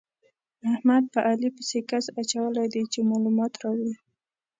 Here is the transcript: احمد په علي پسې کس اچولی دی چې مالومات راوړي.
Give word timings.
احمد 0.71 1.03
په 1.13 1.19
علي 1.29 1.49
پسې 1.55 1.79
کس 1.89 2.05
اچولی 2.21 2.65
دی 2.73 2.83
چې 2.91 2.99
مالومات 3.09 3.53
راوړي. 3.61 3.93